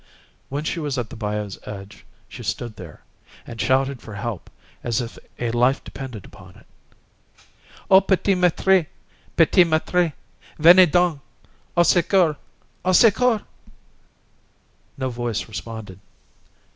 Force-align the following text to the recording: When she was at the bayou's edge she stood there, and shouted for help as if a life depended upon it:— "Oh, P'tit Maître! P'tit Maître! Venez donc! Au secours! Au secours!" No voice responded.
When 0.49 0.63
she 0.63 0.79
was 0.79 0.97
at 0.97 1.11
the 1.11 1.15
bayou's 1.15 1.59
edge 1.63 2.07
she 2.27 2.41
stood 2.41 2.75
there, 2.75 3.03
and 3.45 3.61
shouted 3.61 4.01
for 4.01 4.15
help 4.15 4.49
as 4.83 4.99
if 4.99 5.19
a 5.37 5.51
life 5.51 5.83
depended 5.83 6.25
upon 6.25 6.55
it:— 6.55 6.65
"Oh, 7.91 8.01
P'tit 8.01 8.35
Maître! 8.35 8.87
P'tit 9.37 9.67
Maître! 9.67 10.13
Venez 10.57 10.87
donc! 10.89 11.19
Au 11.77 11.83
secours! 11.83 12.35
Au 12.83 12.93
secours!" 12.93 13.41
No 14.97 15.11
voice 15.11 15.47
responded. 15.47 15.99